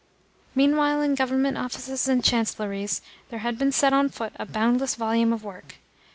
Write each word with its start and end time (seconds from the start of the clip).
Meanwhile 0.55 1.03
in 1.03 1.13
Government 1.13 1.59
offices 1.59 2.07
and 2.07 2.23
chancellories 2.23 3.01
there 3.29 3.37
had 3.45 3.59
been 3.59 3.71
set 3.71 3.93
on 3.93 4.09
foot 4.09 4.33
a 4.37 4.47
boundless 4.47 4.95
volume 4.95 5.31
of 5.31 5.43
work. 5.43 5.75